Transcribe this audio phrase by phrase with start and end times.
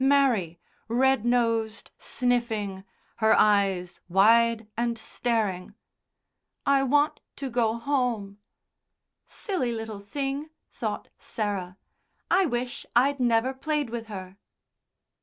[0.03, 2.83] Mary, red nosed, sniffing,
[3.17, 5.75] her eyes wide and staring.
[6.65, 8.39] "I want to go home."
[9.27, 11.77] "Silly little thing," thought Sarah.
[12.31, 14.37] "I wish I'd never played with her."